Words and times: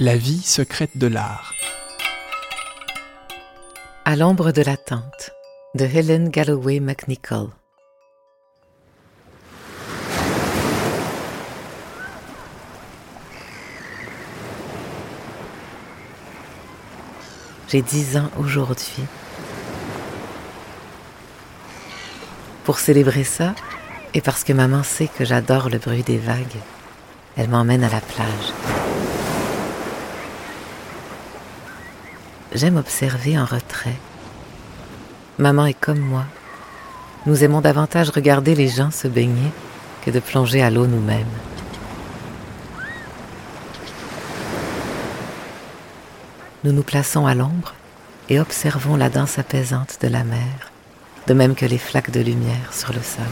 La 0.00 0.16
vie 0.16 0.42
secrète 0.42 0.96
de 0.96 1.08
l'art. 1.08 1.54
À 4.04 4.14
l'ombre 4.14 4.52
de 4.52 4.62
la 4.62 4.76
tente 4.76 5.32
de 5.74 5.86
Helen 5.86 6.28
Galloway 6.28 6.78
McNichol. 6.78 7.48
J'ai 17.68 17.82
dix 17.82 18.16
ans 18.16 18.30
aujourd'hui. 18.38 19.02
Pour 22.62 22.78
célébrer 22.78 23.24
ça, 23.24 23.56
et 24.14 24.20
parce 24.20 24.44
que 24.44 24.52
maman 24.52 24.84
sait 24.84 25.08
que 25.08 25.24
j'adore 25.24 25.68
le 25.68 25.78
bruit 25.78 26.04
des 26.04 26.18
vagues, 26.18 26.46
elle 27.36 27.48
m'emmène 27.48 27.82
à 27.82 27.90
la 27.90 28.00
plage. 28.00 28.97
J'aime 32.54 32.78
observer 32.78 33.38
en 33.38 33.44
retrait. 33.44 33.96
Maman 35.38 35.66
est 35.66 35.78
comme 35.78 36.00
moi. 36.00 36.24
Nous 37.26 37.44
aimons 37.44 37.60
davantage 37.60 38.08
regarder 38.08 38.54
les 38.54 38.68
gens 38.68 38.90
se 38.90 39.06
baigner 39.06 39.52
que 40.04 40.10
de 40.10 40.18
plonger 40.18 40.62
à 40.62 40.70
l'eau 40.70 40.86
nous-mêmes. 40.86 41.26
Nous 46.64 46.72
nous 46.72 46.82
plaçons 46.82 47.26
à 47.26 47.34
l'ombre 47.34 47.74
et 48.30 48.40
observons 48.40 48.96
la 48.96 49.10
danse 49.10 49.38
apaisante 49.38 49.98
de 50.00 50.08
la 50.08 50.24
mer, 50.24 50.72
de 51.26 51.34
même 51.34 51.54
que 51.54 51.66
les 51.66 51.78
flaques 51.78 52.10
de 52.10 52.20
lumière 52.20 52.72
sur 52.72 52.92
le 52.92 53.02
sable. 53.02 53.28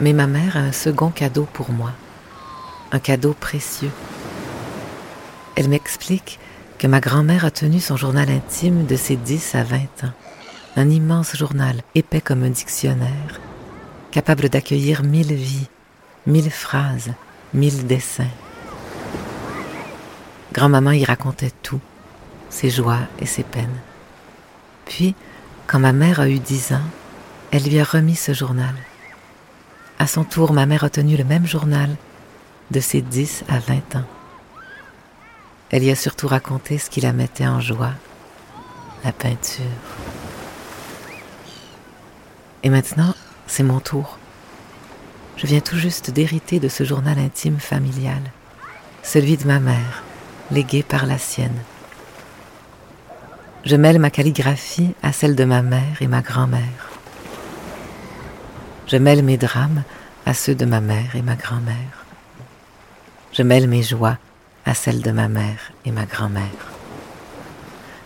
Mais 0.00 0.12
ma 0.12 0.28
mère 0.28 0.56
a 0.56 0.60
un 0.60 0.72
second 0.72 1.10
cadeau 1.10 1.46
pour 1.52 1.70
moi, 1.70 1.90
un 2.92 2.98
cadeau 2.98 3.34
précieux. 3.34 3.90
Elle 5.56 5.68
m'explique 5.68 6.38
que 6.78 6.86
ma 6.86 7.00
grand-mère 7.00 7.44
a 7.44 7.50
tenu 7.50 7.80
son 7.80 7.96
journal 7.96 8.30
intime 8.30 8.86
de 8.86 8.96
ses 8.96 9.16
10 9.16 9.54
à 9.56 9.64
20 9.64 9.78
ans, 10.04 10.12
un 10.76 10.88
immense 10.88 11.36
journal 11.36 11.82
épais 11.94 12.20
comme 12.20 12.44
un 12.44 12.50
dictionnaire, 12.50 13.40
capable 14.10 14.48
d'accueillir 14.48 15.02
mille 15.02 15.34
vies, 15.34 15.68
mille 16.26 16.50
phrases, 16.50 17.12
mille 17.52 17.86
dessins. 17.86 18.30
Grand-maman 20.52 20.92
y 20.92 21.04
racontait 21.04 21.52
tout, 21.62 21.80
ses 22.48 22.70
joies 22.70 23.00
et 23.18 23.26
ses 23.26 23.42
peines. 23.42 23.80
Puis, 24.86 25.14
quand 25.66 25.78
ma 25.78 25.92
mère 25.92 26.20
a 26.20 26.28
eu 26.28 26.38
dix 26.38 26.72
ans, 26.72 26.88
elle 27.50 27.64
lui 27.64 27.80
a 27.80 27.84
remis 27.84 28.16
ce 28.16 28.32
journal. 28.32 28.74
À 29.98 30.06
son 30.06 30.24
tour, 30.24 30.52
ma 30.52 30.66
mère 30.66 30.84
a 30.84 30.90
tenu 30.90 31.16
le 31.16 31.24
même 31.24 31.46
journal 31.46 31.90
de 32.70 32.80
ses 32.80 33.00
10 33.00 33.44
à 33.48 33.58
20 33.58 33.96
ans. 33.96 34.04
Elle 35.70 35.84
y 35.84 35.90
a 35.90 35.96
surtout 35.96 36.28
raconté 36.28 36.78
ce 36.78 36.90
qui 36.90 37.00
la 37.00 37.12
mettait 37.12 37.46
en 37.46 37.60
joie, 37.60 37.92
la 39.04 39.12
peinture. 39.12 39.64
Et 42.62 42.70
maintenant, 42.70 43.14
c'est 43.46 43.62
mon 43.62 43.80
tour. 43.80 44.18
Je 45.36 45.46
viens 45.46 45.60
tout 45.60 45.76
juste 45.76 46.10
d'hériter 46.10 46.58
de 46.58 46.68
ce 46.68 46.84
journal 46.84 47.18
intime 47.18 47.58
familial, 47.58 48.22
celui 49.02 49.36
de 49.36 49.46
ma 49.46 49.60
mère, 49.60 50.02
légué 50.50 50.82
par 50.82 51.06
la 51.06 51.18
sienne. 51.18 51.62
Je 53.64 53.76
mêle 53.76 53.98
ma 53.98 54.10
calligraphie 54.10 54.94
à 55.02 55.12
celle 55.12 55.36
de 55.36 55.44
ma 55.44 55.62
mère 55.62 56.00
et 56.00 56.06
ma 56.06 56.22
grand-mère. 56.22 56.90
Je 58.86 58.96
mêle 58.96 59.22
mes 59.22 59.36
drames 59.36 59.82
à 60.24 60.32
ceux 60.32 60.54
de 60.54 60.64
ma 60.64 60.80
mère 60.80 61.14
et 61.14 61.22
ma 61.22 61.36
grand-mère. 61.36 61.97
Je 63.38 63.44
mêle 63.44 63.68
mes 63.68 63.84
joies 63.84 64.18
à 64.66 64.74
celles 64.74 65.00
de 65.00 65.12
ma 65.12 65.28
mère 65.28 65.70
et 65.84 65.92
ma 65.92 66.06
grand-mère. 66.06 66.72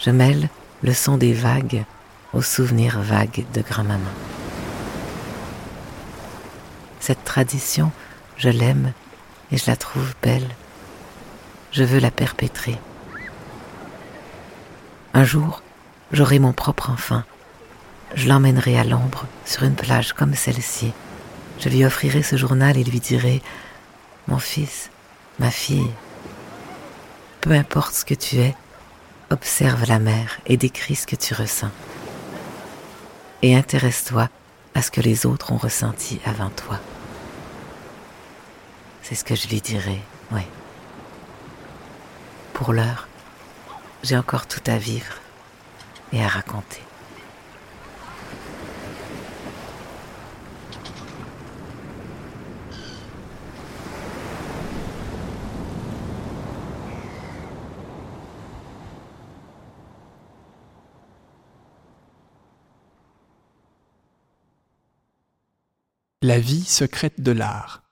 Je 0.00 0.10
mêle 0.10 0.48
le 0.82 0.92
son 0.92 1.18
des 1.18 1.32
vagues 1.32 1.84
aux 2.32 2.42
souvenirs 2.42 2.98
vagues 3.00 3.44
de 3.54 3.62
grand-maman. 3.62 4.10
Cette 6.98 7.22
tradition, 7.22 7.92
je 8.38 8.48
l'aime 8.48 8.92
et 9.52 9.56
je 9.56 9.70
la 9.70 9.76
trouve 9.76 10.14
belle. 10.20 10.48
Je 11.70 11.84
veux 11.84 12.00
la 12.00 12.10
perpétrer. 12.10 12.76
Un 15.14 15.22
jour, 15.22 15.62
j'aurai 16.10 16.40
mon 16.40 16.52
propre 16.52 16.90
enfant 16.90 17.22
je 18.16 18.26
l'emmènerai 18.26 18.76
à 18.76 18.82
l'ombre 18.82 19.26
sur 19.44 19.62
une 19.62 19.76
plage 19.76 20.12
comme 20.12 20.34
celle-ci. 20.34 20.92
Je 21.60 21.68
lui 21.68 21.84
offrirai 21.84 22.24
ce 22.24 22.34
journal 22.34 22.76
et 22.76 22.82
lui 22.82 22.98
dirai 22.98 23.40
Mon 24.26 24.40
fils, 24.40 24.90
ma 25.40 25.50
fille, 25.50 25.90
peu 27.40 27.52
importe 27.52 27.94
ce 27.94 28.04
que 28.04 28.14
tu 28.14 28.36
es, 28.36 28.54
observe 29.30 29.88
la 29.88 29.98
mer 29.98 30.38
et 30.46 30.58
décris 30.58 30.96
ce 30.96 31.06
que 31.06 31.16
tu 31.16 31.32
ressens. 31.34 31.70
Et 33.42 33.56
intéresse-toi 33.56 34.28
à 34.74 34.82
ce 34.82 34.90
que 34.90 35.00
les 35.00 35.24
autres 35.24 35.50
ont 35.52 35.56
ressenti 35.56 36.20
avant 36.26 36.50
toi. 36.50 36.78
C'est 39.02 39.14
ce 39.14 39.24
que 39.24 39.34
je 39.34 39.48
lui 39.48 39.62
dirai, 39.62 40.00
oui. 40.30 40.42
Pour 42.52 42.74
l'heure, 42.74 43.08
j'ai 44.02 44.18
encore 44.18 44.46
tout 44.46 44.62
à 44.66 44.76
vivre 44.76 45.14
et 46.12 46.22
à 46.22 46.28
raconter. 46.28 46.82
La 66.22 66.38
vie 66.38 66.64
secrète 66.64 67.22
de 67.22 67.32
l'art. 67.32 67.82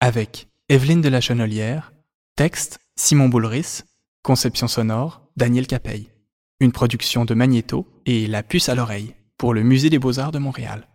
Avec 0.00 0.48
Evelyne 0.70 1.02
de 1.02 1.10
la 1.10 1.20
Chenelière, 1.20 1.92
texte 2.34 2.78
Simon 2.96 3.28
Boulris, 3.28 3.82
conception 4.22 4.68
sonore 4.68 5.28
Daniel 5.36 5.66
Capeille. 5.66 6.08
Une 6.60 6.72
production 6.72 7.26
de 7.26 7.34
Magnéto 7.34 7.86
et 8.06 8.26
La 8.26 8.42
puce 8.42 8.70
à 8.70 8.74
l'oreille 8.74 9.14
pour 9.36 9.52
le 9.52 9.62
Musée 9.62 9.90
des 9.90 9.98
beaux-arts 9.98 10.32
de 10.32 10.38
Montréal. 10.38 10.88